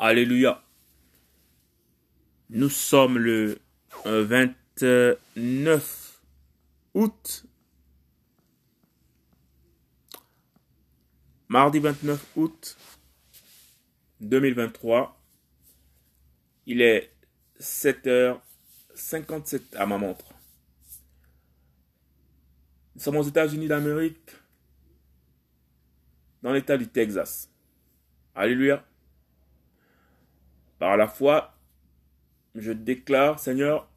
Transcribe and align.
Alléluia. 0.00 0.62
Nous 2.50 2.68
sommes 2.68 3.18
le 3.18 3.58
29 4.04 6.22
août. 6.94 7.44
Mardi 11.48 11.80
29 11.80 12.24
août 12.36 12.78
2023. 14.20 15.20
Il 16.66 16.80
est 16.80 17.12
7h57 17.58 19.74
à 19.74 19.84
ma 19.84 19.98
montre. 19.98 20.32
Nous 22.94 23.02
sommes 23.02 23.16
aux 23.16 23.24
États-Unis 23.24 23.66
d'Amérique, 23.66 24.30
dans 26.42 26.52
l'État 26.52 26.78
du 26.78 26.86
Texas. 26.86 27.50
Alléluia. 28.36 28.84
Par 30.78 30.96
la 30.96 31.08
foi, 31.08 31.54
je 32.54 32.72
déclare, 32.72 33.38
Seigneur, 33.38 33.88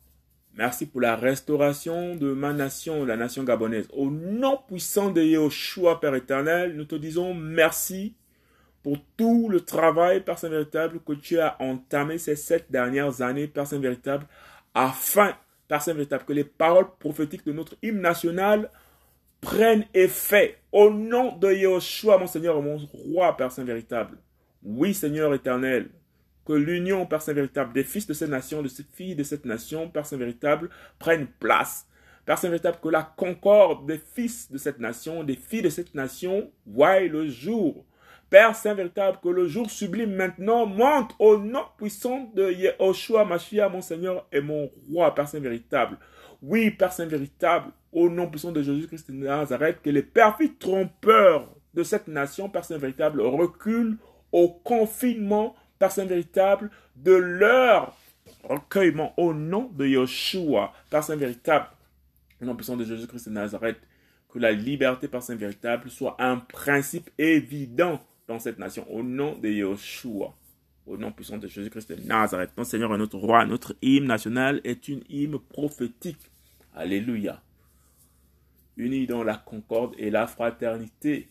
merci 0.56 0.86
pour 0.86 1.02
la 1.02 1.16
restauration 1.16 2.16
de 2.16 2.34
ma 2.34 2.54
nation, 2.54 3.06
la 3.06 3.18
nation 3.18 3.44
gabonaise. 3.44 3.88
Au 3.94 4.10
nom 4.10 4.60
puissant 4.68 5.12
de 5.12 5.22
Yeshua, 5.22 6.00
Père 6.00 6.16
éternel, 6.16 6.76
nous 6.76 6.86
te 6.86 6.96
disons 6.96 7.34
merci 7.34 8.16
pour 8.84 8.98
tout 9.16 9.48
le 9.50 9.62
travail, 9.62 10.22
Père 10.22 10.40
Saint-Véritable, 10.40 11.00
que 11.06 11.14
tu 11.14 11.40
as 11.40 11.56
entamé 11.62 12.18
ces 12.18 12.36
sept 12.36 12.72
dernières 12.72 13.22
années, 13.22 13.48
Père 13.48 13.68
Saint-Véritable, 13.68 14.26
afin, 14.74 15.36
Père 15.68 15.82
Saint-Véritable, 15.82 16.26
que 16.26 16.34
les 16.34 16.44
paroles 16.44 16.90
prophétiques 17.00 17.46
de 17.46 17.54
notre 17.54 17.76
hymne 17.84 18.02
national 18.02 18.72
prennent 19.40 19.86
effet. 19.94 20.58
Au 20.72 20.90
nom 20.90 21.36
de 21.38 21.52
Yeshua, 21.52 22.18
mon 22.18 22.28
Seigneur 22.28 22.60
mon 22.62 22.78
roi, 22.78 23.38
Père 23.38 23.52
Saint-Véritable. 23.52 24.18
Oui, 24.64 24.94
Seigneur 24.94 25.34
éternel, 25.34 25.90
que 26.52 26.58
l'union, 26.58 27.06
Père 27.06 27.22
Saint-Véritable, 27.22 27.72
des 27.72 27.86
fils 27.86 28.06
de 28.08 28.14
cette 28.14 28.30
nation, 28.30 28.62
de 28.62 28.68
filles 28.94 29.16
de 29.16 29.24
cette 29.24 29.46
nation, 29.46 29.88
Père 29.88 30.06
Saint-Véritable, 30.06 30.70
prenne 31.00 31.28
place. 31.40 31.88
Père 32.26 32.38
Saint-Véritable, 32.38 32.80
que 32.84 32.90
la 32.90 33.04
concorde 33.04 33.86
des 33.86 33.98
fils 33.98 34.52
de 34.52 34.58
cette 34.58 34.78
nation, 34.78 35.24
des 35.24 35.38
filles 35.38 35.62
de 35.62 35.70
cette 35.70 35.96
nation, 35.96 36.52
voie 36.66 37.00
le 37.00 37.30
jour. 37.30 37.86
Père 38.30 38.54
Saint-Véritable, 38.54 39.20
que 39.24 39.30
le 39.30 39.48
jour 39.48 39.72
sublime 39.72 40.14
maintenant 40.14 40.66
monte 40.66 41.16
au 41.20 41.38
nom 41.38 41.64
puissant 41.78 42.30
de 42.36 42.52
Yehoshua, 42.52 43.24
Machia, 43.24 43.70
mon 43.70 43.82
Seigneur 43.82 44.28
et 44.34 44.42
mon 44.42 44.70
roi, 44.92 45.16
Père 45.16 45.30
Saint-Véritable. 45.30 45.98
Oui, 46.42 46.70
Père 46.72 46.92
Saint-Véritable, 46.92 47.72
au 47.94 48.10
nom 48.10 48.28
puissant 48.30 48.52
de 48.52 48.62
Jésus-Christ 48.62 49.10
de 49.10 49.16
Nazareth, 49.16 49.82
que 49.82 49.90
les 49.90 50.04
perfides 50.04 50.60
trompeurs 50.60 51.48
de 51.74 51.84
cette 51.84 52.10
nation, 52.10 52.50
Père 52.50 52.66
Saint-Véritable, 52.66 53.22
reculent 53.22 53.96
au 54.34 54.50
confinement, 54.50 55.56
Père 55.82 55.92
Saint-Véritable, 55.92 56.70
de 56.96 57.14
leur 57.14 57.98
recueillement 58.44 59.16
au 59.18 59.34
nom 59.34 59.72
de 59.74 59.88
Yeshua, 59.88 60.74
Père 60.92 61.04
Saint-Véritable, 61.04 61.66
au 62.40 62.46
nom 62.46 62.56
puissant 62.56 62.78
de 62.78 62.86
Jésus-Christ 62.86 63.30
de 63.30 63.34
Nazareth, 63.34 63.80
que 64.30 64.38
la 64.38 64.52
liberté, 64.52 65.08
Père 65.08 65.24
Saint-Véritable, 65.24 65.90
soit 65.90 66.16
un 66.20 66.38
principe 66.38 67.10
évident 67.18 68.00
dans 68.28 68.38
cette 68.38 68.60
nation, 68.60 68.86
au 68.94 69.02
nom 69.02 69.36
de 69.40 69.50
Yeshua, 69.50 70.36
au 70.86 70.98
nom 70.98 71.12
puissant 71.12 71.40
de 71.40 71.48
Jésus-Christ 71.48 71.94
de 71.94 72.08
Nazareth. 72.08 72.52
Notre 72.56 72.70
Seigneur 72.70 72.94
et 72.94 73.00
notre 73.00 73.18
roi, 73.18 73.44
notre 73.48 73.76
hymne 73.82 74.06
national 74.06 74.62
est 74.64 74.88
une 74.88 75.02
hymne 75.10 75.40
prophétique. 75.40 76.30
Alléluia. 76.76 77.42
Unis 78.78 79.08
dans 79.08 79.24
la 79.24 79.36
concorde 79.36 79.96
et 79.98 80.12
la 80.12 80.28
fraternité. 80.28 81.28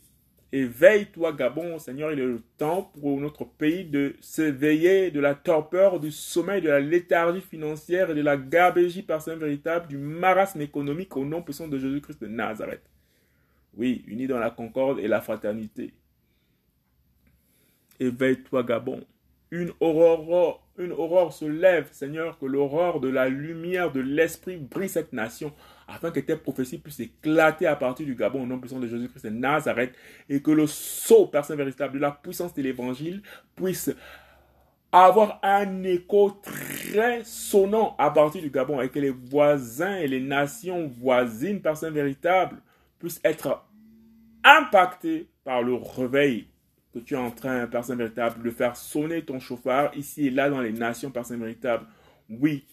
Éveille-toi, 0.53 1.33
Gabon, 1.33 1.79
Seigneur, 1.79 2.11
il 2.11 2.19
est 2.19 2.27
le 2.27 2.43
temps 2.59 2.91
pour 3.01 3.21
notre 3.21 3.45
pays 3.45 3.85
de 3.85 4.17
s'éveiller 4.21 5.13
de 5.13 5.21
la 5.21 5.37
torpeur, 5.37 6.01
du 6.01 6.11
sommeil, 6.11 6.61
de 6.61 6.69
la 6.69 6.81
léthargie 6.81 7.41
financière 7.41 8.11
et 8.11 8.15
de 8.17 8.21
la 8.21 8.37
gabégie 8.37 9.03
par 9.03 9.23
saint 9.23 9.37
véritable, 9.37 9.87
du 9.87 9.97
marasme 9.97 10.61
économique 10.61 11.17
au 11.17 11.25
nom 11.25 11.41
puissant 11.41 11.69
de 11.69 11.79
Jésus-Christ 11.79 12.21
de 12.21 12.27
Nazareth. 12.27 12.83
Oui, 13.75 14.05
unis 14.09 14.27
dans 14.27 14.41
la 14.41 14.51
concorde 14.51 14.99
et 14.99 15.07
la 15.07 15.21
fraternité. 15.21 15.95
Éveille-toi, 18.01 18.65
Gabon. 18.65 19.05
Une 19.53 19.73
aurore, 19.79 20.67
une 20.79 20.93
aurore 20.93 21.33
se 21.33 21.45
lève, 21.45 21.89
Seigneur, 21.93 22.39
que 22.39 22.47
l'aurore 22.47 22.99
de 22.99 23.09
la 23.09 23.29
lumière 23.29 23.93
de 23.93 24.01
l'Esprit 24.01 24.57
brille 24.57 24.89
cette 24.89 25.13
nation 25.13 25.53
afin 25.91 26.11
que 26.11 26.21
tes 26.21 26.37
prophéties 26.37 26.79
puissent 26.79 27.01
éclater 27.01 27.67
à 27.67 27.77
partir 27.77 28.07
du 28.07 28.15
Gabon 28.15 28.43
au 28.43 28.47
nom 28.47 28.59
puissant 28.59 28.79
de 28.79 28.87
Jésus-Christ 28.87 29.25
de 29.25 29.31
Nazareth 29.31 29.95
et 30.29 30.41
que 30.41 30.51
le 30.51 30.67
sceau, 30.67 31.27
Père 31.27 31.45
véritable, 31.45 31.95
de 31.95 31.99
la 31.99 32.13
puissance 32.13 32.55
de 32.55 32.63
l'Évangile 32.63 33.23
puisse 33.57 33.91
avoir 34.93 35.39
un 35.43 35.83
écho 35.85 36.31
très 36.43 37.23
sonnant 37.25 37.95
à 37.99 38.11
partir 38.11 38.43
du 38.43 38.51
Gabon 38.51 38.81
et 38.81 38.89
que 38.89 38.99
les 38.99 39.11
voisins 39.11 39.97
et 39.97 40.07
les 40.07 40.21
nations 40.21 40.87
voisines, 40.87 41.61
Père 41.61 41.75
véritable, 41.75 42.57
puissent 42.99 43.21
être 43.25 43.65
impactés 44.45 45.29
par 45.45 45.63
le 45.63 45.75
réveil 45.75 46.47
que 46.93 46.99
tu 46.99 47.15
es 47.15 47.19
en 47.19 47.31
train, 47.31 47.67
Père 47.67 47.83
véritable, 47.83 48.43
de 48.43 48.51
faire 48.51 48.77
sonner 48.77 49.23
ton 49.23 49.41
chauffard 49.41 49.97
ici 49.97 50.27
et 50.27 50.31
là 50.31 50.51
dans 50.51 50.61
les 50.61 50.73
nations, 50.73 51.11
Père 51.11 51.25
véritable. 51.25 51.87
Oui, 52.29 52.65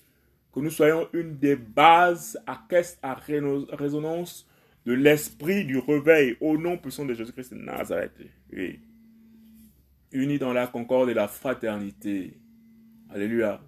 que 0.58 0.64
nous 0.64 0.72
soyons 0.72 1.08
une 1.14 1.38
des 1.38 1.56
bases 1.56 2.40
à 2.48 2.60
caisse 2.68 2.98
à 3.04 3.14
résonance 3.14 4.48
de 4.88 4.94
l'esprit 4.94 5.66
du 5.66 5.78
réveil 5.78 6.36
au 6.42 6.58
nom 6.58 6.80
puissant 6.80 7.06
de 7.06 7.14
Jésus-Christ 7.14 7.54
de 7.54 7.60
Nazareth. 7.60 8.14
Oui. 8.52 8.80
Unis 10.12 10.40
dans 10.40 10.54
la 10.54 10.66
concorde 10.66 11.10
et 11.10 11.14
la 11.14 11.28
fraternité. 11.28 12.40
Alléluia. 13.12 13.62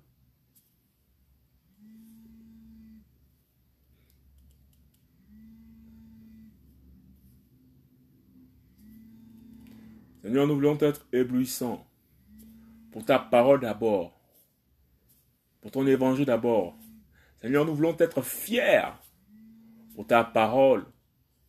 Seigneur, 10.24 10.48
nous 10.48 10.56
voulons 10.56 10.78
être 10.80 11.06
éblouissants 11.14 11.86
pour 12.92 13.06
ta 13.06 13.20
parole 13.20 13.60
d'abord, 13.60 14.20
pour 15.62 15.70
ton 15.70 15.86
évangile 15.86 16.26
d'abord. 16.26 16.79
Seigneur, 17.42 17.66
nous 17.66 17.76
voulons 17.76 17.96
être 17.98 18.22
fiers 18.22 18.90
pour 19.96 20.06
ta 20.06 20.24
parole, 20.24 20.86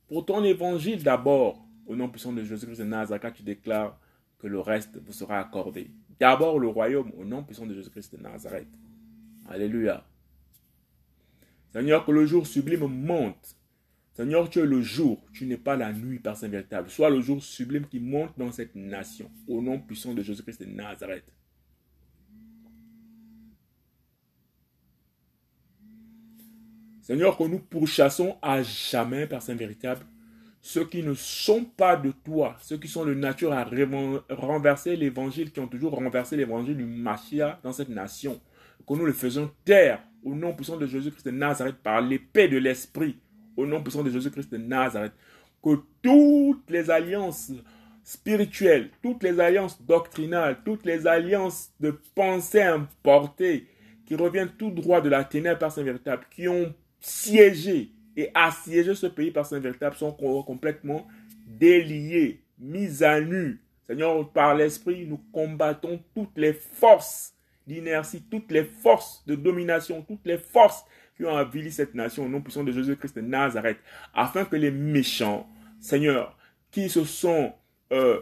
pour 0.08 0.24
ton 0.24 0.42
évangile 0.44 1.02
d'abord, 1.02 1.66
au 1.86 1.96
nom 1.96 2.08
puissant 2.08 2.32
de 2.32 2.44
Jésus-Christ 2.44 2.78
de 2.78 2.84
Nazareth, 2.84 3.34
tu 3.34 3.42
déclares 3.42 3.98
que 4.38 4.46
le 4.46 4.60
reste 4.60 4.96
vous 5.04 5.12
sera 5.12 5.38
accordé. 5.38 5.90
D'abord 6.18 6.58
le 6.58 6.68
royaume, 6.68 7.10
au 7.18 7.24
nom 7.24 7.42
puissant 7.42 7.66
de 7.66 7.74
Jésus-Christ 7.74 8.16
de 8.16 8.22
Nazareth. 8.22 8.68
Alléluia. 9.48 10.04
Seigneur, 11.72 12.04
que 12.04 12.12
le 12.12 12.26
jour 12.26 12.46
sublime 12.46 12.86
monte. 12.86 13.56
Seigneur, 14.12 14.50
tu 14.50 14.58
es 14.58 14.66
le 14.66 14.82
jour, 14.82 15.24
tu 15.32 15.46
n'es 15.46 15.56
pas 15.56 15.76
la 15.76 15.92
nuit 15.92 16.18
par 16.18 16.36
Saint 16.36 16.48
véritable. 16.48 16.90
Sois 16.90 17.10
le 17.10 17.20
jour 17.20 17.42
sublime 17.42 17.86
qui 17.86 18.00
monte 18.00 18.36
dans 18.36 18.52
cette 18.52 18.74
nation, 18.74 19.30
au 19.48 19.62
nom 19.62 19.80
puissant 19.80 20.14
de 20.14 20.22
Jésus-Christ 20.22 20.60
de 20.60 20.66
Nazareth. 20.66 21.24
Seigneur, 27.02 27.36
que 27.36 27.44
nous 27.44 27.58
pourchassons 27.58 28.36
à 28.42 28.62
jamais, 28.62 29.26
Père 29.26 29.42
Saint 29.42 29.54
véritable, 29.54 30.04
ceux 30.60 30.84
qui 30.84 31.02
ne 31.02 31.14
sont 31.14 31.64
pas 31.64 31.96
de 31.96 32.10
toi, 32.10 32.56
ceux 32.60 32.76
qui 32.76 32.88
sont 32.88 33.06
de 33.06 33.14
nature 33.14 33.52
à 33.52 33.66
renverser 34.28 34.96
l'évangile, 34.96 35.52
qui 35.52 35.60
ont 35.60 35.66
toujours 35.66 35.94
renversé 35.94 36.36
l'évangile 36.36 36.76
du 36.76 36.84
Machia 36.84 37.58
dans 37.62 37.72
cette 37.72 37.88
nation. 37.88 38.38
Que 38.86 38.94
nous 38.94 39.06
le 39.06 39.12
faisons 39.12 39.50
taire 39.64 40.02
au 40.22 40.34
nom 40.34 40.52
puissant 40.52 40.76
de 40.76 40.86
Jésus-Christ 40.86 41.26
de 41.26 41.30
Nazareth 41.30 41.76
par 41.76 42.02
l'épée 42.02 42.48
de 42.48 42.58
l'Esprit, 42.58 43.16
au 43.56 43.66
nom 43.66 43.82
puissant 43.82 44.02
de 44.02 44.10
Jésus-Christ 44.10 44.52
de 44.52 44.58
Nazareth. 44.58 45.12
Que 45.62 45.78
toutes 46.02 46.68
les 46.68 46.90
alliances 46.90 47.52
spirituelles, 48.02 48.90
toutes 49.02 49.22
les 49.22 49.40
alliances 49.40 49.80
doctrinales, 49.82 50.58
toutes 50.64 50.84
les 50.84 51.06
alliances 51.06 51.70
de 51.80 51.98
pensée 52.14 52.62
importées, 52.62 53.66
qui 54.04 54.14
reviennent 54.16 54.52
tout 54.58 54.70
droit 54.70 55.00
de 55.00 55.08
la 55.08 55.24
ténèbre 55.24 55.60
par 55.60 55.72
Saint 55.72 55.84
véritable, 55.84 56.26
qui 56.30 56.48
ont 56.48 56.74
siéger 57.00 57.92
et 58.16 58.30
assiéger 58.34 58.94
ce 58.94 59.06
pays 59.06 59.30
par 59.30 59.46
saint 59.46 59.58
véritable 59.58 59.96
sont 59.96 60.12
complètement 60.12 61.06
déliés, 61.46 62.42
mis 62.58 63.02
à 63.02 63.20
nu. 63.20 63.60
Seigneur, 63.86 64.30
par 64.32 64.54
l'Esprit, 64.54 65.06
nous 65.06 65.20
combattons 65.32 66.00
toutes 66.14 66.36
les 66.36 66.52
forces 66.52 67.34
d'inertie, 67.66 68.22
toutes 68.22 68.50
les 68.50 68.64
forces 68.64 69.24
de 69.26 69.34
domination, 69.34 70.02
toutes 70.02 70.26
les 70.26 70.38
forces 70.38 70.84
qui 71.16 71.24
ont 71.24 71.36
avili 71.36 71.70
cette 71.70 71.94
nation 71.94 72.24
au 72.24 72.28
nom 72.28 72.40
puissant 72.40 72.64
de 72.64 72.72
Jésus-Christ 72.72 73.16
de 73.16 73.20
Nazareth, 73.20 73.78
afin 74.14 74.44
que 74.44 74.56
les 74.56 74.70
méchants, 74.70 75.48
Seigneur, 75.80 76.36
qui 76.70 76.88
se 76.88 77.04
sont 77.04 77.52
euh, 77.92 78.20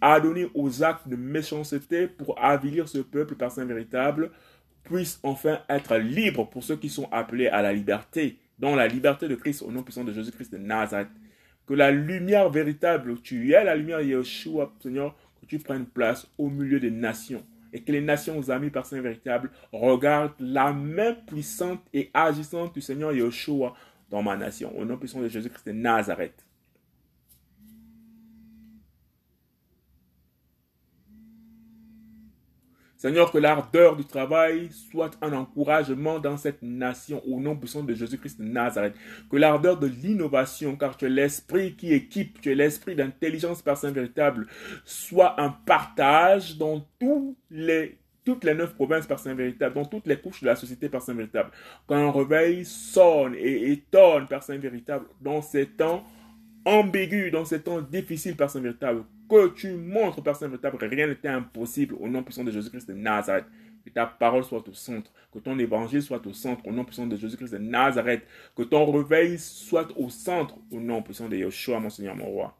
adonnés 0.00 0.48
aux 0.54 0.82
actes 0.82 1.08
de 1.08 1.16
méchanceté 1.16 2.06
pour 2.06 2.42
avilir 2.42 2.88
ce 2.88 2.98
peuple 2.98 3.34
par 3.34 3.50
saint 3.50 3.64
véritable, 3.64 4.30
puissent 4.88 5.20
enfin 5.22 5.60
être 5.68 5.96
libres 5.96 6.48
pour 6.48 6.64
ceux 6.64 6.76
qui 6.76 6.88
sont 6.88 7.08
appelés 7.12 7.48
à 7.48 7.62
la 7.62 7.72
liberté, 7.72 8.38
dans 8.58 8.74
la 8.74 8.88
liberté 8.88 9.28
de 9.28 9.34
Christ, 9.34 9.62
au 9.62 9.70
nom 9.70 9.82
puissant 9.82 10.04
de 10.04 10.12
Jésus-Christ 10.12 10.52
de 10.52 10.58
Nazareth. 10.58 11.08
Que 11.66 11.74
la 11.74 11.90
lumière 11.90 12.48
véritable, 12.48 13.20
tu 13.20 13.52
es 13.52 13.62
la 13.62 13.76
lumière 13.76 14.00
Yeshua, 14.00 14.72
Seigneur, 14.82 15.14
que 15.40 15.46
tu 15.46 15.58
prennes 15.58 15.86
place 15.86 16.26
au 16.38 16.48
milieu 16.48 16.80
des 16.80 16.90
nations 16.90 17.44
et 17.72 17.82
que 17.82 17.92
les 17.92 18.00
nations 18.00 18.48
amis 18.48 18.70
par 18.70 18.86
Saint 18.86 19.00
véritable 19.00 19.50
regardent 19.72 20.32
la 20.40 20.72
main 20.72 21.12
puissante 21.12 21.82
et 21.92 22.10
agissante 22.14 22.74
du 22.74 22.80
Seigneur 22.80 23.12
Yeshua 23.12 23.74
dans 24.10 24.22
ma 24.22 24.36
nation. 24.36 24.76
Au 24.78 24.84
nom 24.84 24.96
puissant 24.96 25.20
de 25.20 25.28
Jésus-Christ 25.28 25.66
de 25.66 25.72
Nazareth. 25.72 26.47
Seigneur, 32.98 33.30
que 33.30 33.38
l'ardeur 33.38 33.94
du 33.94 34.04
travail 34.04 34.70
soit 34.90 35.12
un 35.22 35.32
encouragement 35.32 36.18
dans 36.18 36.36
cette 36.36 36.62
nation 36.62 37.22
au 37.28 37.38
nom 37.38 37.54
puissant 37.54 37.84
de 37.84 37.94
Jésus-Christ 37.94 38.40
de 38.40 38.44
Nazareth. 38.44 38.94
Que 39.30 39.36
l'ardeur 39.36 39.78
de 39.78 39.86
l'innovation, 39.86 40.74
car 40.74 40.96
tu 40.96 41.04
es 41.04 41.08
l'esprit 41.08 41.76
qui 41.76 41.94
équipe, 41.94 42.40
tu 42.40 42.50
es 42.50 42.56
l'esprit 42.56 42.96
d'intelligence 42.96 43.62
par 43.62 43.76
Saint 43.76 43.92
véritable, 43.92 44.48
soit 44.84 45.40
un 45.40 45.50
partage 45.50 46.56
dans 46.58 46.84
toutes 47.00 47.36
les 47.52 48.54
neuf 48.54 48.74
provinces 48.74 49.06
par 49.06 49.20
Saint 49.20 49.34
véritable, 49.34 49.76
dans 49.76 49.84
toutes 49.84 50.08
les 50.08 50.18
couches 50.18 50.40
de 50.40 50.46
la 50.46 50.56
société 50.56 50.88
par 50.88 51.00
Saint 51.00 51.14
véritable. 51.14 51.52
Quand 51.86 51.94
un 51.94 52.10
réveil 52.10 52.64
sonne 52.64 53.36
et 53.36 53.70
étonne 53.70 54.26
par 54.26 54.42
Saint 54.42 54.58
véritable 54.58 55.06
dans 55.20 55.40
ces 55.40 55.66
temps 55.66 56.02
ambigus, 56.64 57.30
dans 57.30 57.44
ces 57.44 57.62
temps 57.62 57.80
difficiles 57.80 58.34
par 58.34 58.50
Saint 58.50 58.60
véritable, 58.60 59.04
que 59.28 59.48
tu 59.48 59.72
montres, 59.74 60.22
Saint 60.34 60.48
véritable, 60.48 60.78
que 60.78 60.84
rien 60.86 61.06
n'était 61.06 61.28
impossible 61.28 61.96
au 62.00 62.08
nom 62.08 62.22
puissant 62.22 62.44
de 62.44 62.50
Jésus-Christ 62.50 62.88
de 62.88 62.94
Nazareth. 62.94 63.46
Que 63.84 63.90
ta 63.90 64.06
parole 64.06 64.44
soit 64.44 64.66
au 64.68 64.72
centre, 64.72 65.10
que 65.32 65.38
ton 65.38 65.58
évangile 65.58 66.02
soit 66.02 66.26
au 66.26 66.32
centre 66.32 66.66
au 66.66 66.72
nom 66.72 66.84
puissant 66.84 67.06
de 67.06 67.16
Jésus-Christ 67.16 67.52
de 67.52 67.58
Nazareth. 67.58 68.22
Que 68.56 68.62
ton 68.62 68.90
réveil 68.90 69.38
soit 69.38 69.88
au 69.96 70.10
centre 70.10 70.56
au 70.70 70.80
nom 70.80 71.02
puissant 71.02 71.28
de 71.28 71.36
Yeshua, 71.36 71.80
mon 71.80 71.90
Seigneur, 71.90 72.16
mon 72.16 72.26
roi. 72.26 72.56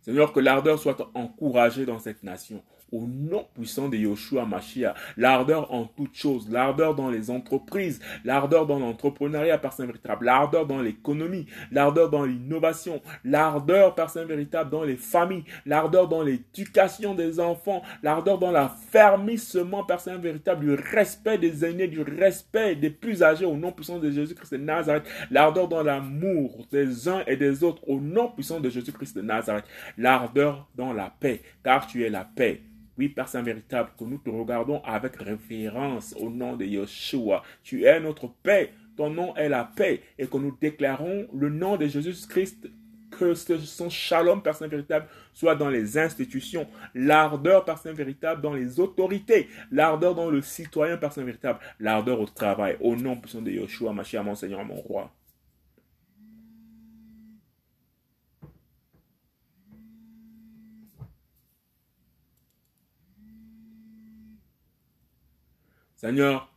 Seigneur, 0.00 0.32
que 0.32 0.38
l'ardeur 0.38 0.78
soit 0.78 1.10
encouragée 1.14 1.84
dans 1.84 1.98
cette 1.98 2.22
nation 2.22 2.62
au 2.92 3.06
nom 3.06 3.46
puissant 3.54 3.88
de 3.88 3.96
Yoshua 3.96 4.44
Mashiach. 4.46 4.94
L'ardeur 5.16 5.72
en 5.72 5.84
toutes 5.84 6.14
choses, 6.14 6.48
l'ardeur 6.50 6.94
dans 6.94 7.10
les 7.10 7.30
entreprises, 7.30 8.00
l'ardeur 8.24 8.66
dans 8.66 8.78
l'entrepreneuriat 8.78 9.60
Saint 9.70 9.86
véritable, 9.86 10.26
l'ardeur 10.26 10.66
dans 10.66 10.80
l'économie, 10.80 11.46
l'ardeur 11.72 12.08
dans 12.08 12.24
l'innovation, 12.24 13.02
l'ardeur 13.24 13.94
Saint 14.08 14.24
véritable 14.24 14.70
dans 14.70 14.84
les 14.84 14.96
familles, 14.96 15.44
l'ardeur 15.64 16.08
dans 16.08 16.22
l'éducation 16.22 17.14
des 17.14 17.40
enfants, 17.40 17.82
l'ardeur 18.02 18.38
dans 18.38 18.52
l'affermissement 18.52 19.84
par 19.84 20.00
Saint 20.00 20.18
véritable, 20.18 20.64
du 20.64 20.74
respect 20.74 21.38
des 21.38 21.64
aînés, 21.64 21.88
du 21.88 22.02
respect 22.02 22.76
des 22.76 22.90
plus 22.90 23.22
âgés 23.22 23.44
au 23.44 23.56
nom 23.56 23.72
puissant 23.72 23.98
de 23.98 24.10
Jésus-Christ 24.10 24.52
de 24.52 24.58
Nazareth, 24.58 25.04
l'ardeur 25.30 25.68
dans 25.68 25.82
l'amour 25.82 26.66
des 26.70 27.08
uns 27.08 27.22
et 27.26 27.36
des 27.36 27.64
autres 27.64 27.82
au 27.88 28.00
nom 28.00 28.28
puissant 28.28 28.60
de 28.60 28.70
Jésus-Christ 28.70 29.16
de 29.16 29.22
Nazareth, 29.22 29.64
l'ardeur 29.98 30.68
dans 30.74 30.92
la 30.92 31.12
paix, 31.20 31.42
car 31.64 31.86
tu 31.86 32.04
es 32.04 32.10
la 32.10 32.24
paix. 32.24 32.62
Oui, 32.98 33.08
Père 33.08 33.28
Saint 33.28 33.42
véritable, 33.42 33.90
que 33.98 34.04
nous 34.04 34.18
te 34.18 34.30
regardons 34.30 34.80
avec 34.82 35.16
référence 35.16 36.14
au 36.18 36.30
nom 36.30 36.56
de 36.56 36.64
Yeshua. 36.64 37.42
Tu 37.62 37.84
es 37.84 38.00
notre 38.00 38.28
paix, 38.28 38.72
ton 38.96 39.10
nom 39.10 39.34
est 39.36 39.48
la 39.48 39.64
paix, 39.64 40.02
et 40.18 40.26
que 40.26 40.36
nous 40.38 40.56
déclarons 40.58 41.26
le 41.34 41.50
nom 41.50 41.76
de 41.76 41.86
Jésus-Christ 41.86 42.68
que 43.10 43.34
son 43.34 43.88
shalom, 43.88 44.42
Père 44.42 44.54
Saint 44.54 44.68
véritable, 44.68 45.06
soit 45.32 45.54
dans 45.54 45.70
les 45.70 45.98
institutions, 45.98 46.66
l'ardeur, 46.94 47.64
Père 47.64 47.78
Saint 47.78 47.92
véritable, 47.92 48.42
dans 48.42 48.54
les 48.54 48.80
autorités, 48.80 49.48
l'ardeur 49.70 50.14
dans 50.14 50.30
le 50.30 50.40
citoyen, 50.42 50.96
Père 50.96 51.12
Saint 51.12 51.24
véritable, 51.24 51.60
l'ardeur 51.80 52.20
au 52.20 52.26
travail, 52.26 52.76
au 52.80 52.96
nom 52.96 53.16
puissant 53.16 53.42
de 53.42 53.50
Yeshua, 53.50 53.92
ma 53.92 54.04
chère, 54.04 54.24
mon 54.24 54.34
Seigneur, 54.34 54.64
mon 54.64 54.74
roi. 54.74 55.12
Seigneur, 65.96 66.52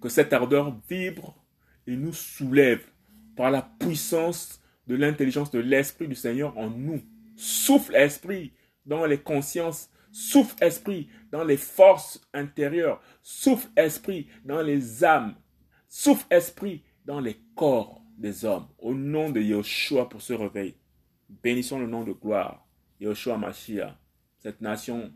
que 0.00 0.08
cette 0.08 0.32
ardeur 0.32 0.76
vibre 0.88 1.36
et 1.86 1.96
nous 1.96 2.12
soulève 2.12 2.84
par 3.36 3.50
la 3.50 3.62
puissance 3.62 4.60
de 4.86 4.96
l'intelligence 4.96 5.50
de 5.50 5.58
l'Esprit 5.58 6.08
du 6.08 6.14
Seigneur 6.14 6.56
en 6.56 6.70
nous. 6.70 7.02
Souffle 7.36 7.94
Esprit 7.94 8.52
dans 8.86 9.04
les 9.06 9.18
consciences, 9.18 9.90
souffle 10.10 10.56
Esprit 10.62 11.08
dans 11.30 11.44
les 11.44 11.56
forces 11.56 12.20
intérieures, 12.32 13.00
souffle 13.22 13.68
Esprit 13.76 14.28
dans 14.44 14.62
les 14.62 15.04
âmes, 15.04 15.34
souffle 15.88 16.26
Esprit 16.30 16.82
dans 17.04 17.20
les 17.20 17.36
corps 17.54 18.02
des 18.16 18.44
hommes. 18.44 18.66
Au 18.78 18.94
nom 18.94 19.30
de 19.30 19.40
Yeshua 19.40 20.08
pour 20.08 20.22
ce 20.22 20.32
réveil, 20.32 20.74
bénissons 21.28 21.78
le 21.78 21.86
nom 21.86 22.02
de 22.02 22.12
gloire. 22.12 22.66
Yeshua 23.00 23.36
Mashiach, 23.36 23.94
cette 24.38 24.60
nation 24.60 25.12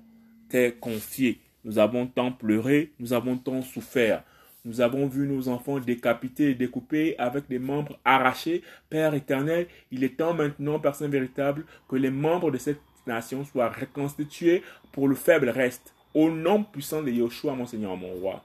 t'est 0.49 0.79
confiée 0.79 1.41
nous 1.65 1.79
avons 1.79 2.07
tant 2.07 2.33
pleuré, 2.33 2.93
nous 2.99 3.13
avons 3.13 3.37
tant 3.37 3.63
souffert. 3.63 4.25
Nous 4.65 4.81
avons 4.81 5.07
vu 5.09 5.27
nos 5.27 5.49
enfants 5.49 5.81
décapités 5.81 6.51
et 6.51 6.55
découpés 6.55 7.17
avec 7.19 7.49
des 7.49 7.59
membres 7.59 7.99
arrachés. 8.05 8.63
Père 8.91 9.15
éternel, 9.15 9.67
il 9.91 10.05
est 10.05 10.17
temps 10.17 10.35
maintenant, 10.35 10.79
personne 10.79 11.11
véritable, 11.11 11.65
que 11.89 11.97
les 11.97 12.11
membres 12.11 12.51
de 12.51 12.59
cette 12.59 12.81
nation 13.07 13.45
soient 13.45 13.71
reconstitués 13.71 14.63
pour 14.93 15.09
le 15.09 15.17
faible 15.17 15.49
reste. 15.49 15.95
Au 16.15 16.31
nom 16.31 16.63
puissant 16.63 17.03
de 17.03 17.11
Yeshua, 17.11 17.55
mon 17.55 17.67
Seigneur, 17.67 17.97
mon 17.97 18.13
roi. 18.13 18.45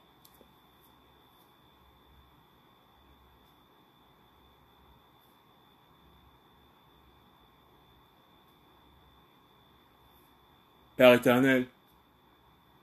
Père 10.96 11.14
éternel, 11.14 11.66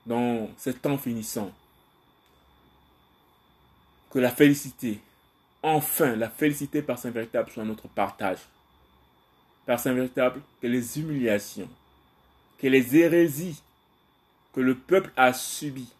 dans 0.06 0.48
ce 0.56 0.70
temps 0.70 0.98
finissant. 0.98 1.52
Que 4.10 4.18
la 4.18 4.30
félicité, 4.30 5.00
enfin 5.62 6.16
la 6.16 6.30
félicité 6.30 6.80
par 6.82 6.98
Saint 6.98 7.10
Véritable 7.10 7.50
soit 7.50 7.64
notre 7.64 7.88
partage. 7.88 8.38
Par 9.66 9.80
Saint 9.80 9.92
Véritable, 9.92 10.40
que 10.62 10.66
les 10.68 10.98
humiliations, 10.98 11.68
que 12.58 12.68
les 12.68 12.96
hérésies 12.96 13.60
que 14.56 14.62
le 14.62 14.74
peuple 14.74 15.12
a 15.18 15.34
subies, 15.34 15.92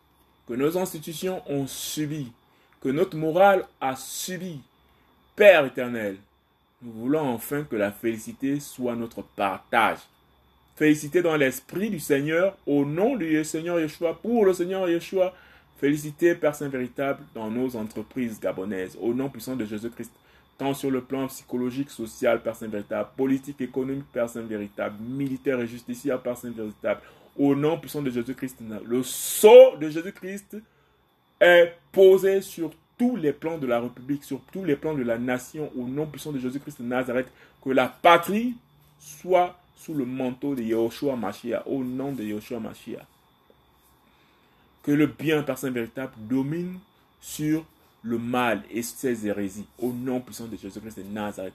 que 0.49 0.55
nos 0.55 0.79
institutions 0.79 1.43
ont 1.47 1.67
subi, 1.67 2.33
que 2.81 2.89
notre 2.89 3.17
morale 3.17 3.67
a 3.83 3.95
subi, 3.95 4.61
Père 5.37 5.67
éternel, 5.67 6.17
nous 6.81 6.93
voulons 6.93 7.29
enfin 7.29 7.65
que 7.65 7.77
la 7.77 7.93
félicité 7.93 8.59
soit 8.59 8.97
notre 8.97 9.21
partage 9.21 9.99
Félicité 10.77 11.23
dans 11.23 11.37
l'esprit 11.37 11.89
du 11.89 11.99
Seigneur, 11.99 12.55
au 12.67 12.85
nom 12.85 13.17
du 13.17 13.43
Seigneur 13.45 13.81
Yeshua, 13.81 14.13
pour 14.13 14.45
le 14.45 14.53
Seigneur 14.53 14.87
Yeshua. 14.87 15.33
Félicité, 15.79 16.35
Père 16.35 16.55
Saint 16.55 16.69
véritable, 16.69 17.23
dans 17.35 17.51
nos 17.51 17.77
entreprises 17.77 18.39
gabonaises, 18.39 18.97
au 19.01 19.15
nom 19.15 19.31
puissant 19.31 19.57
de 19.57 19.65
Jésus-Christ, 19.65 20.13
tant 20.59 20.75
sur 20.75 20.91
le 20.91 21.01
plan 21.01 21.27
psychologique, 21.29 21.89
social, 21.89 22.43
Père 22.43 22.55
Saint 22.57 22.69
véritable, 22.69 23.09
politique, 23.17 23.59
économique, 23.63 24.05
Père 24.13 24.29
Saint 24.29 24.43
véritable, 24.43 24.97
militaire 25.03 25.61
et 25.61 25.67
justicier, 25.67 26.15
Père 26.23 26.37
Saint 26.37 26.51
véritable, 26.51 27.01
au 27.39 27.55
nom 27.55 27.79
puissant 27.79 28.03
de 28.03 28.11
Jésus-Christ. 28.11 28.59
Le 28.85 29.03
sceau 29.03 29.77
de 29.81 29.89
Jésus-Christ 29.89 30.59
est 31.41 31.73
posé 31.91 32.43
sur 32.43 32.71
tous 32.99 33.17
les 33.17 33.33
plans 33.33 33.57
de 33.57 33.67
la 33.67 33.81
République, 33.81 34.25
sur 34.25 34.41
tous 34.53 34.65
les 34.65 34.77
plans 34.77 34.95
de 34.95 35.03
la 35.03 35.17
nation, 35.17 35.71
au 35.75 35.87
nom 35.87 36.05
puissant 36.05 36.33
de 36.33 36.39
Jésus-Christ 36.39 36.83
de 36.83 36.87
Nazareth, 36.87 37.29
que 37.65 37.71
la 37.71 37.89
patrie 37.89 38.55
soit 38.99 39.59
sous 39.77 39.95
le 39.95 40.05
manteau 40.05 40.55
de 40.55 40.63
Yahushua 40.63 41.17
Mashiach, 41.17 41.63
au 41.67 41.85
nom 41.85 42.13
de 42.13 42.25
Yahushua 42.25 42.59
Mashiach. 42.59 43.05
Que 44.83 44.93
le 44.93 45.07
bien, 45.07 45.43
personne 45.43 45.75
véritable, 45.75 46.13
domine 46.19 46.79
sur 47.21 47.65
le 48.03 48.19
mal 48.19 48.63
et 48.71 48.83
ses 48.83 49.27
hérésies, 49.27 49.67
au 49.79 49.93
nom 49.93 50.21
puissant 50.21 50.47
de 50.47 50.57
Jésus-Christ 50.57 50.99
de 50.99 51.05
Nazareth, 51.05 51.55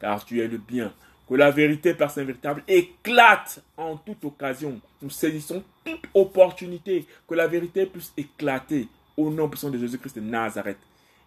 car 0.00 0.24
tu 0.24 0.40
es 0.40 0.48
le 0.48 0.58
bien. 0.58 0.92
Que 1.28 1.34
la 1.34 1.50
vérité, 1.50 1.94
personne 1.94 2.26
véritable, 2.26 2.62
éclate 2.68 3.62
en 3.76 3.96
toute 3.96 4.24
occasion. 4.24 4.78
Nous 5.00 5.10
saisissons 5.10 5.62
toute 5.84 6.02
opportunité 6.12 7.06
que 7.26 7.34
la 7.34 7.46
vérité 7.46 7.86
puisse 7.86 8.12
éclater 8.16 8.88
au 9.16 9.30
nom 9.30 9.48
puissant 9.48 9.70
de 9.70 9.78
Jésus-Christ 9.78 10.16
de 10.16 10.20
Nazareth 10.20 10.78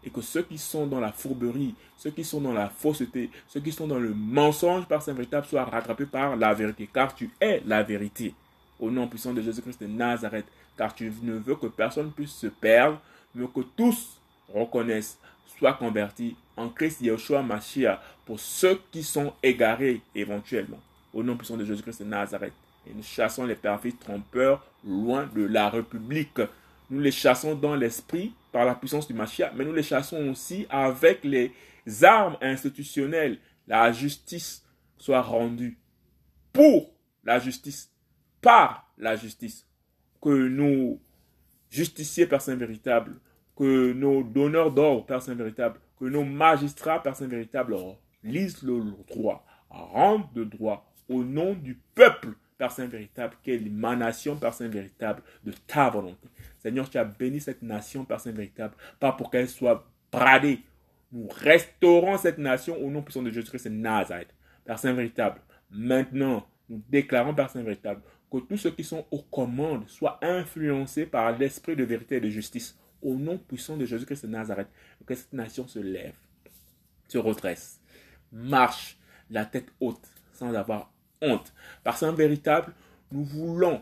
et 0.04 0.10
que 0.10 0.22
ceux 0.22 0.44
qui 0.44 0.58
sont 0.58 0.88
dans 0.88 1.00
la 1.00 1.12
fourberie, 1.12 1.76
ceux 1.98 2.12
qui 2.12 2.24
sont 2.24 2.42
dans 2.42 2.54
la 2.54 2.70
fausseté, 2.70 3.30
ceux 3.48 3.60
qui 3.60 3.72
sont 3.72 3.88
dans 3.88 4.00
le 4.00 4.14
mensonge 4.14 4.86
par 4.86 5.02
Saint 5.02 5.14
véritable 5.14 5.48
soient 5.48 5.66
rattrapés 5.66 6.06
par 6.06 6.36
la 6.36 6.54
vérité, 6.54 6.90
car 6.92 7.14
tu 7.14 7.30
es 7.42 7.62
la 7.66 7.84
vérité. 7.84 8.34
Au 8.80 8.92
nom 8.92 9.08
puissant 9.08 9.34
de 9.34 9.42
Jésus-Christ 9.42 9.82
de 9.82 9.88
Nazareth, 9.88 10.46
car 10.78 10.94
tu 10.94 11.12
ne 11.24 11.34
veux 11.34 11.56
que 11.56 11.68
personne 11.68 12.12
puisse 12.12 12.34
se 12.34 12.48
perdre, 12.48 13.02
mais 13.34 13.48
que 13.48 13.62
tous 13.76 14.20
reconnaissent, 14.54 15.18
soient 15.58 15.74
convertis 15.74 16.36
en 16.56 16.70
Christ 16.70 17.02
Yeshua 17.02 17.42
Mashiach 17.42 18.00
pour 18.26 18.40
ceux 18.40 18.80
qui 18.92 19.04
sont 19.04 19.34
égarés 19.42 20.02
éventuellement. 20.14 20.80
Au 21.14 21.24
nom 21.24 21.36
puissant 21.36 21.58
de 21.58 21.66
Jésus-Christ 21.66 22.04
de 22.04 22.08
Nazareth. 22.08 22.54
Et 22.86 22.94
nous 22.94 23.04
chassons 23.04 23.46
les 23.46 23.56
perfides 23.56 24.00
trompeurs 24.00 24.64
loin 24.86 25.28
de 25.34 25.44
la 25.44 25.70
République. 25.70 26.42
Nous 26.90 27.00
les 27.00 27.12
chassons 27.12 27.56
dans 27.56 27.76
l'esprit 27.76 28.34
par 28.52 28.66
la 28.66 28.76
puissance 28.76 29.08
du 29.08 29.14
Mashiach, 29.14 29.54
mais 29.56 29.66
nous 29.66 29.74
les 29.74 29.84
chassons 29.84 30.30
aussi 30.30 30.66
avec 30.70 31.24
les 31.24 31.54
armes 32.04 32.38
institutionnelles, 32.42 33.40
la 33.68 33.92
justice, 33.92 34.66
soit 34.98 35.22
rendu 35.22 35.78
pour 36.54 36.94
la 37.24 37.40
justice, 37.40 37.92
par 38.42 38.90
la 38.98 39.16
justice, 39.16 39.68
que 40.22 40.48
nos 40.48 41.00
justiciers, 41.70 42.26
Père 42.26 42.42
Saint 42.42 42.56
véritable, 42.56 43.20
que 43.56 43.94
nos 43.94 44.24
donneurs 44.24 44.72
d'ordre, 44.72 45.06
Père 45.06 45.22
Saint 45.22 45.36
véritable, 45.36 45.80
que 46.00 46.06
nos 46.06 46.24
magistrats, 46.24 47.02
Père 47.04 47.16
Saint 47.16 47.28
véritable, 47.28 47.76
lisent 48.24 48.64
le 48.64 48.82
droit, 49.08 49.46
rendent 49.70 50.30
le 50.36 50.46
droit 50.46 50.92
au 51.10 51.24
nom 51.24 51.54
du 51.54 51.80
peuple, 51.96 52.30
Père 52.58 52.72
Saint 52.72 52.88
véritable, 52.88 53.36
qui 53.44 53.52
est 53.52 53.58
l'émanation, 53.58 54.38
Père 54.38 54.56
véritable, 54.60 55.22
de 55.44 55.52
ta 55.68 55.90
volonté. 55.90 56.28
Seigneur, 56.68 56.90
tu 56.90 56.98
as 56.98 57.06
béni 57.06 57.40
cette 57.40 57.62
nation, 57.62 58.04
Père 58.04 58.20
Saint 58.20 58.34
véritable, 58.34 58.76
pas 59.00 59.14
pour 59.14 59.32
qu'elle 59.32 59.48
soit 59.48 59.90
bradée. 60.12 60.60
Nous 61.14 61.30
restaurons 61.30 62.18
cette 62.18 62.40
nation 62.40 62.76
au 62.76 62.90
nom 62.90 63.02
puissant 63.02 63.24
de 63.24 63.32
Jésus-Christ 63.32 63.68
Nazareth. 63.70 64.36
Père 64.66 64.78
Saint 64.78 64.92
véritable, 64.92 65.40
maintenant, 65.72 66.46
nous 66.68 66.84
déclarons, 66.90 67.34
Père 67.34 67.50
Saint 67.50 67.64
véritable, 67.64 68.02
que 68.30 68.40
tous 68.40 68.58
ceux 68.58 68.72
qui 68.72 68.84
sont 68.84 69.06
aux 69.12 69.22
commandes 69.22 69.88
soient 69.88 70.20
influencés 70.22 71.06
par 71.06 71.38
l'esprit 71.38 71.78
de 71.78 71.86
vérité 71.86 72.18
et 72.18 72.20
de 72.20 72.30
justice 72.30 72.78
au 73.02 73.16
nom 73.16 73.38
puissant 73.38 73.78
de 73.78 73.86
Jésus-Christ 73.86 74.26
de 74.26 74.32
Nazareth. 74.32 74.68
Que 75.06 75.16
cette 75.16 75.32
nation 75.32 75.70
se 75.70 75.80
lève, 75.80 76.16
se 77.08 77.18
redresse, 77.18 77.80
marche 78.34 78.98
la 79.30 79.46
tête 79.46 79.72
haute 79.80 80.12
sans 80.34 80.54
avoir 80.54 80.92
honte. 81.22 81.54
Par 81.86 81.98
Saint 81.98 82.12
véritable, 82.12 82.74
nous 83.14 83.24
voulons 83.24 83.82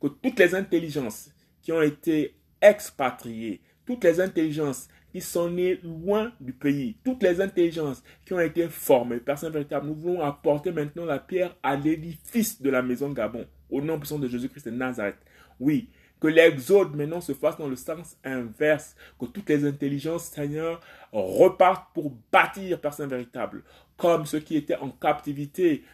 que 0.00 0.06
toutes 0.06 0.38
les 0.38 0.54
intelligences 0.54 1.30
qui 1.62 1.72
ont 1.72 1.82
été 1.82 2.34
expatriées, 2.60 3.60
toutes 3.86 4.04
les 4.04 4.20
intelligences 4.20 4.88
qui 5.10 5.20
sont 5.20 5.50
nées 5.50 5.78
loin 5.82 6.32
du 6.40 6.52
pays, 6.52 6.96
toutes 7.04 7.22
les 7.22 7.40
intelligences 7.40 8.02
qui 8.24 8.32
ont 8.32 8.40
été 8.40 8.68
formées. 8.68 9.18
Par 9.18 9.38
Saint 9.38 9.50
véritable, 9.50 9.86
nous 9.86 9.94
voulons 9.94 10.22
apporter 10.22 10.72
maintenant 10.72 11.04
la 11.04 11.18
pierre 11.18 11.54
à 11.62 11.76
l'édifice 11.76 12.60
de 12.62 12.70
la 12.70 12.82
maison 12.82 13.10
Gabon, 13.10 13.46
au 13.70 13.82
nom 13.82 13.98
puissant 13.98 14.18
de 14.18 14.28
Jésus-Christ 14.28 14.66
de 14.66 14.70
Nazareth. 14.70 15.18
Oui, 15.60 15.90
que 16.18 16.28
l'exode 16.28 16.94
maintenant 16.94 17.20
se 17.20 17.34
fasse 17.34 17.58
dans 17.58 17.68
le 17.68 17.76
sens 17.76 18.16
inverse, 18.24 18.96
que 19.20 19.26
toutes 19.26 19.48
les 19.50 19.66
intelligences, 19.66 20.24
Seigneur, 20.24 20.80
repartent 21.12 21.92
pour 21.92 22.12
bâtir, 22.32 22.78
Saint 22.90 23.06
véritable, 23.06 23.64
comme 23.96 24.24
ceux 24.24 24.40
qui 24.40 24.56
étaient 24.56 24.76
en 24.76 24.90
captivité 24.90 25.84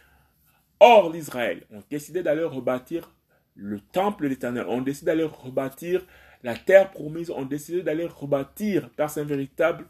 hors 0.79 1.11
d'Israël 1.11 1.63
ont 1.71 1.83
décidé 1.89 2.23
d'aller 2.23 2.43
rebâtir 2.43 3.11
le 3.59 3.79
temple 3.79 4.23
de 4.23 4.29
l'Éternel, 4.29 4.65
ont 4.67 4.81
décidé 4.81 5.07
d'aller 5.07 5.23
rebâtir 5.23 6.05
la 6.43 6.55
terre 6.55 6.91
promise, 6.91 7.29
ont 7.29 7.45
décidé 7.45 7.83
d'aller 7.83 8.05
rebâtir, 8.05 8.89
Père 8.91 9.09
Saint 9.09 9.25
véritable, 9.25 9.85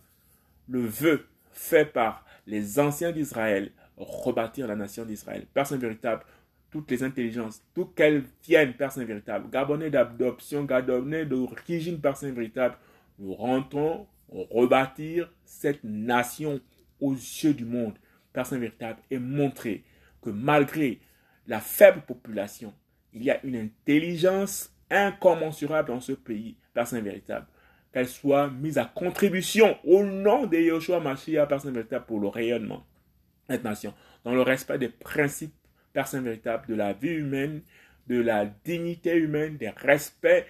le 0.68 0.80
vœu 0.80 1.28
fait 1.52 1.86
par 1.86 2.26
les 2.48 2.80
anciens 2.80 3.12
d'Israël, 3.12 3.72
rebâtir 3.98 4.68
la 4.68 4.76
nation 4.76 5.06
d'Israël. 5.06 5.46
Père 5.54 5.68
Saint 5.68 5.78
véritable, 5.78 6.24
toutes 6.72 6.90
les 6.90 7.04
intelligences, 7.04 7.62
tout 7.76 7.86
qu'elles 7.86 8.24
viennent, 8.44 8.74
Père 8.74 8.92
Saint 8.92 9.06
véritable, 9.06 9.50
gabonais 9.52 9.92
d'adoption, 9.92 10.64
gabonais 10.64 11.26
d'origine, 11.26 12.00
Père 12.00 12.18
Saint 12.18 12.32
véritable, 12.32 12.78
nous 13.20 13.34
rentrons 13.34 14.08
rebâtir 14.30 15.32
cette 15.46 15.84
nation 15.84 16.60
aux 17.00 17.14
yeux 17.14 17.54
du 17.54 17.66
monde, 17.66 17.94
Père 18.34 18.48
Saint 18.48 18.58
véritable, 18.58 19.00
et 19.12 19.20
montrer 19.20 19.84
que 20.24 20.32
malgré 20.32 21.00
la 21.48 21.60
faible 21.60 22.02
population, 22.02 22.74
il 23.14 23.24
y 23.24 23.32
a 23.32 23.44
une 23.44 23.56
intelligence 23.56 24.74
incommensurable 24.90 25.90
dans 25.90 26.00
ce 26.00 26.14
pays, 26.14 26.56
Père 26.74 26.88
Saint 26.88 27.02
véritable. 27.02 27.48
Qu'elle 27.92 28.08
soit 28.08 28.50
mise 28.50 28.78
à 28.78 28.86
contribution 28.86 29.78
au 29.84 30.04
nom 30.04 30.46
de 30.46 30.58
Yoshua 30.58 31.00
Mashiach, 31.00 31.48
Père 31.48 31.62
Saint 31.62 31.72
véritable, 31.72 32.06
pour 32.06 32.20
le 32.20 32.28
rayonnement 32.28 32.86
de 33.48 33.56
cette 33.56 33.64
nation, 33.64 33.94
dans 34.24 34.34
le 34.34 34.42
respect 34.42 34.78
des 34.78 34.90
principes 34.90 35.54
personne 35.94 36.24
véritable 36.24 36.68
de 36.68 36.76
la 36.76 36.94
vie 36.94 37.10
humaine, 37.10 37.62
de 38.08 38.20
la 38.22 38.46
dignité 38.46 39.16
humaine, 39.16 39.58
des 39.58 39.70
respects 39.70 40.46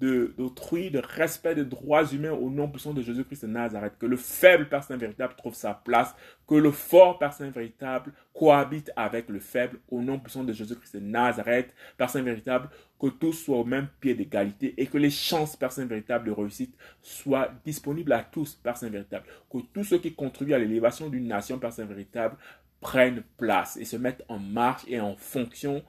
d'autrui, 0.00 0.90
de, 0.90 0.98
respect 0.98 1.54
des 1.54 1.64
droits 1.64 2.04
humains 2.12 2.32
au 2.32 2.50
nom 2.50 2.68
puissant 2.68 2.92
de 2.92 3.02
Jésus-Christ 3.02 3.42
de 3.42 3.50
Nazareth. 3.50 3.96
Que 3.98 4.06
le 4.06 4.16
faible 4.16 4.68
personne 4.68 4.98
véritable 4.98 5.34
trouve 5.36 5.54
sa 5.54 5.74
place, 5.74 6.14
que 6.48 6.54
le 6.54 6.70
fort 6.70 7.18
personne 7.18 7.50
véritable 7.50 8.12
cohabite 8.34 8.90
avec 8.96 9.28
le 9.28 9.38
faible 9.38 9.78
au 9.88 10.02
nom 10.02 10.18
puissant 10.18 10.44
de 10.44 10.52
Jésus-Christ 10.52 10.96
de 10.96 11.00
Nazareth. 11.00 11.72
Personne 11.96 12.24
véritable, 12.24 12.68
que 13.00 13.06
tous 13.06 13.32
soient 13.32 13.58
au 13.58 13.64
même 13.64 13.88
pied 14.00 14.14
d'égalité 14.14 14.74
et 14.76 14.86
que 14.86 14.98
les 14.98 15.10
chances 15.10 15.56
personne 15.56 15.88
véritable 15.88 16.26
de 16.26 16.32
réussite 16.32 16.76
soient 17.00 17.50
disponibles 17.64 18.12
à 18.12 18.22
tous, 18.22 18.54
personne 18.54 18.90
véritable. 18.90 19.26
Que 19.50 19.58
tous 19.72 19.84
ceux 19.84 19.98
qui 19.98 20.14
contribuent 20.14 20.54
à 20.54 20.58
l'élévation 20.58 21.08
d'une 21.08 21.28
nation, 21.28 21.58
personne 21.58 21.88
véritable, 21.88 22.36
prennent 22.80 23.22
place 23.38 23.76
et 23.76 23.84
se 23.84 23.96
mettent 23.96 24.24
en 24.28 24.38
marche 24.38 24.84
et 24.88 25.00
en 25.00 25.16
fonction 25.16 25.82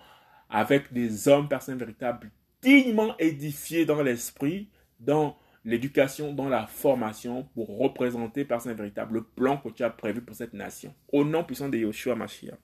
avec 0.49 0.93
des 0.93 1.27
hommes, 1.27 1.49
personnes 1.49 1.77
véritables, 1.77 2.29
dignement 2.65 3.15
édifiés 3.19 3.85
dans 3.85 4.01
l'esprit, 4.01 4.69
dans 4.99 5.37
l'éducation, 5.63 6.33
dans 6.33 6.49
la 6.49 6.65
formation, 6.65 7.43
pour 7.53 7.77
représenter 7.77 8.43
par 8.43 8.61
Saint 8.61 8.73
véritable 8.73 9.15
le 9.15 9.23
plan 9.23 9.57
que 9.57 9.69
tu 9.69 9.83
as 9.83 9.89
prévu 9.91 10.21
pour 10.21 10.35
cette 10.35 10.53
nation. 10.53 10.93
Au 11.11 11.23
nom 11.23 11.43
puissant 11.43 11.69
de 11.69 11.77
Yoshua 11.77 12.15
Mashiach. 12.15 12.57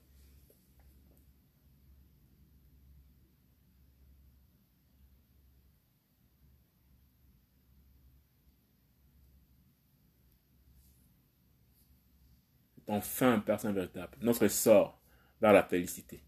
enfin, 12.88 13.38
Père 13.38 13.58
Saint 13.58 13.72
véritable, 13.72 14.18
notre 14.20 14.48
sort 14.48 15.00
vers 15.40 15.52
la 15.52 15.62
félicité. 15.62 16.22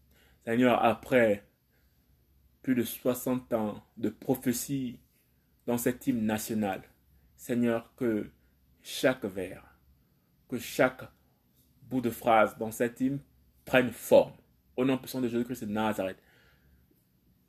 Seigneur, 0.45 0.83
après 0.83 1.43
plus 2.65 2.73
de 2.73 2.81
60 2.81 3.53
ans 3.53 3.83
de 3.95 4.09
prophétie 4.09 4.97
dans 5.67 5.77
cette 5.77 6.07
hymne 6.07 6.25
national, 6.25 6.81
Seigneur, 7.35 7.93
que 7.95 8.31
chaque 8.81 9.23
vers, 9.23 9.77
que 10.49 10.57
chaque 10.57 11.03
bout 11.83 12.01
de 12.01 12.09
phrase 12.09 12.57
dans 12.57 12.71
cette 12.71 12.99
hymne 12.99 13.19
prenne 13.65 13.91
forme. 13.91 14.33
Au 14.77 14.83
nom 14.83 14.97
puissant 14.97 15.21
de 15.21 15.27
Jésus-Christ 15.27 15.65
de 15.65 15.71
Nazareth. 15.71 16.17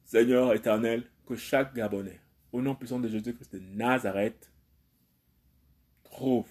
Seigneur 0.05 0.53
éternel, 0.53 1.11
que 1.27 1.35
chaque 1.35 1.75
Gabonais, 1.75 2.21
au 2.53 2.61
nom 2.61 2.75
puissant 2.75 3.01
de 3.01 3.09
Jésus-Christ 3.09 3.55
de 3.55 3.61
Nazareth, 3.61 4.53
trouve 6.03 6.51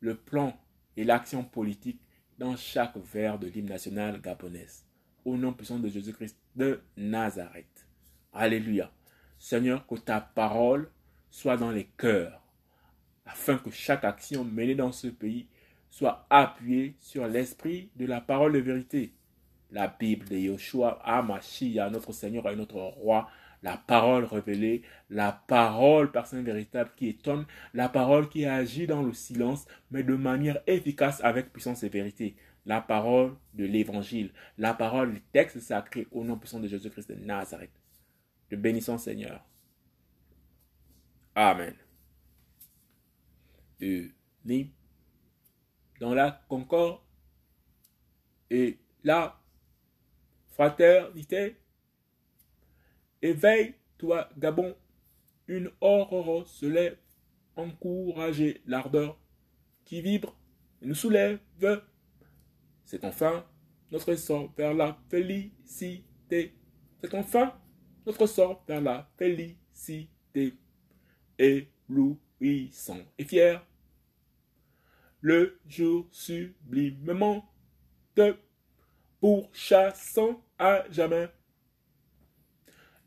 le 0.00 0.14
plan 0.14 0.54
et 0.98 1.04
l'action 1.04 1.42
politique 1.42 2.02
dans 2.36 2.54
chaque 2.54 2.98
vers 2.98 3.38
de 3.38 3.46
l'hymne 3.46 3.70
national 3.70 4.20
gabonaise. 4.20 4.84
Au 5.24 5.38
nom 5.38 5.54
puissant 5.54 5.78
de 5.78 5.88
Jésus-Christ 5.88 6.36
de 6.54 6.82
Nazareth. 6.98 7.84
Alléluia. 8.36 8.90
Seigneur, 9.38 9.86
que 9.86 9.94
ta 9.94 10.20
parole 10.20 10.90
soit 11.30 11.56
dans 11.56 11.70
les 11.70 11.84
cœurs, 11.96 12.42
afin 13.24 13.58
que 13.58 13.70
chaque 13.70 14.04
action 14.04 14.42
menée 14.44 14.74
dans 14.74 14.90
ce 14.90 15.06
pays 15.06 15.46
soit 15.88 16.26
appuyée 16.30 16.96
sur 16.98 17.28
l'esprit 17.28 17.90
de 17.94 18.06
la 18.06 18.20
parole 18.20 18.54
de 18.54 18.58
vérité. 18.58 19.14
La 19.70 19.86
Bible 19.86 20.26
de 20.26 20.36
Yoshua, 20.36 21.00
Amashia, 21.04 21.88
notre 21.90 22.12
Seigneur 22.12 22.48
et 22.50 22.56
notre 22.56 22.80
Roi, 22.80 23.30
la 23.62 23.76
parole 23.76 24.24
révélée, 24.24 24.82
la 25.10 25.30
parole 25.30 26.10
personne 26.10 26.42
véritable 26.42 26.90
qui 26.96 27.10
étonne, 27.10 27.46
la 27.72 27.88
parole 27.88 28.28
qui 28.28 28.46
agit 28.46 28.88
dans 28.88 29.02
le 29.02 29.12
silence, 29.12 29.64
mais 29.92 30.02
de 30.02 30.16
manière 30.16 30.58
efficace 30.66 31.20
avec 31.22 31.52
puissance 31.52 31.84
et 31.84 31.88
vérité. 31.88 32.34
La 32.66 32.80
parole 32.80 33.36
de 33.54 33.64
l'évangile, 33.64 34.32
la 34.58 34.74
parole 34.74 35.14
du 35.14 35.20
texte 35.20 35.60
sacré 35.60 36.08
au 36.10 36.24
nom 36.24 36.36
puissant 36.36 36.58
de 36.58 36.66
Jésus-Christ 36.66 37.10
de 37.10 37.14
Nazareth. 37.14 37.83
De 38.50 38.56
bénissons 38.56 38.98
Seigneur. 38.98 39.44
Amen. 41.34 41.74
dans 46.00 46.14
la 46.14 46.42
concorde 46.48 47.00
et 48.50 48.78
la 49.02 49.40
fraternité 50.48 51.56
Éveille-toi, 53.22 54.28
Gabon, 54.36 54.76
une 55.48 55.70
aurore 55.80 56.46
se 56.46 56.66
lève, 56.66 56.98
encourager 57.56 58.60
l'ardeur 58.66 59.18
qui 59.86 60.02
vibre 60.02 60.36
et 60.82 60.86
nous 60.86 60.94
soulève. 60.94 61.38
C'est 62.84 63.04
enfin 63.04 63.46
notre 63.90 64.14
sort 64.16 64.52
vers 64.56 64.74
la 64.74 64.98
félicité. 65.08 66.54
C'est 67.00 67.14
enfin 67.14 67.54
notre 68.06 68.26
sort 68.26 68.64
vers 68.66 68.80
la 68.80 69.08
félicité. 69.16 70.54
Éblouissant 71.36 73.00
et 73.18 73.24
fier, 73.24 73.66
le 75.20 75.58
jour 75.66 76.06
sublimement 76.12 77.44
de 78.14 78.36
pourchassant 79.20 80.40
à 80.58 80.84
jamais 80.90 81.28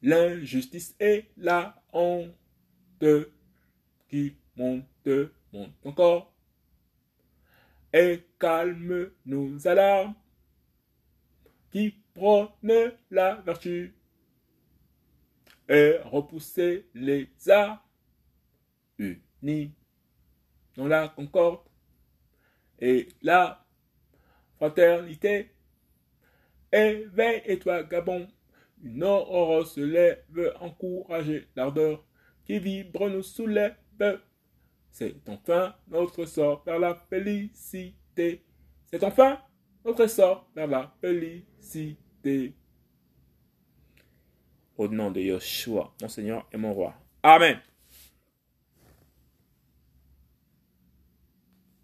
l'injustice 0.01 0.95
et 0.99 1.25
la 1.37 1.81
honte 1.93 2.33
qui 4.09 4.35
monte, 4.55 4.85
monte 5.53 5.85
encore. 5.85 6.33
Et 7.93 8.23
calme 8.39 9.11
nos 9.25 9.67
alarmes 9.67 10.15
qui 11.71 11.95
prône 12.13 12.93
la 13.09 13.35
vertu 13.35 13.96
et 15.69 15.97
repousser 16.05 16.89
les 16.93 17.29
unis 18.97 19.71
dans 20.75 20.87
la 20.87 21.09
concorde 21.09 21.61
et 22.79 23.09
la 23.21 23.65
fraternité. 24.55 25.51
Éveille 26.71 27.41
et 27.45 27.59
toi, 27.59 27.83
Gabon, 27.83 28.27
une 28.83 29.03
aurore 29.03 29.65
se 29.65 29.79
lève, 29.79 30.23
encourager 30.59 31.47
l'ardeur 31.55 32.05
qui 32.45 32.59
vibre 32.59 33.09
nous 33.09 33.23
soulève. 33.23 33.75
C'est 34.91 35.15
enfin 35.27 35.75
notre 35.87 36.25
sort 36.25 36.63
vers 36.65 36.79
la 36.79 36.95
félicité. 36.95 38.43
C'est 38.85 39.03
enfin 39.03 39.39
notre 39.85 40.07
sort 40.07 40.49
vers 40.55 40.67
la 40.67 40.93
félicité. 41.01 42.56
Au 44.77 44.87
nom 44.87 45.11
de 45.11 45.19
Yeshua, 45.19 45.91
mon 46.01 46.07
Seigneur 46.07 46.45
et 46.51 46.57
mon 46.57 46.73
roi. 46.73 46.93
Amen. 47.23 47.57